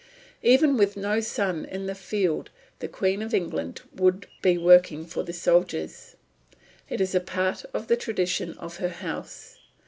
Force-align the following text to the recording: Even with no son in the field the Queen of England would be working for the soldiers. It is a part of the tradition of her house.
Even 0.41 0.77
with 0.77 0.97
no 0.97 1.19
son 1.19 1.63
in 1.63 1.85
the 1.85 1.93
field 1.93 2.49
the 2.79 2.87
Queen 2.87 3.21
of 3.21 3.35
England 3.35 3.81
would 3.93 4.25
be 4.41 4.57
working 4.57 5.05
for 5.05 5.21
the 5.21 5.31
soldiers. 5.31 6.15
It 6.89 6.99
is 6.99 7.13
a 7.13 7.19
part 7.19 7.65
of 7.71 7.87
the 7.87 7.95
tradition 7.97 8.53
of 8.57 8.77
her 8.77 8.89
house. 8.89 9.59